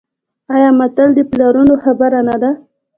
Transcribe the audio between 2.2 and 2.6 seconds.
نه ده؟